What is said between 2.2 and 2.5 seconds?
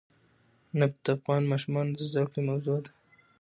کړې